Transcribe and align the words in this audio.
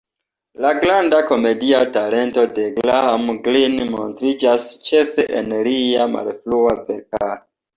La 0.63 0.69
granda 0.83 1.17
komedia 1.31 1.81
talento 1.97 2.45
de 2.55 2.65
Graham 2.79 3.29
Greene 3.49 3.87
montriĝas 3.93 4.67
ĉefe 4.89 5.27
en 5.43 5.55
lia 5.69 6.09
malfrua 6.19 6.75
verkaro. 6.91 7.39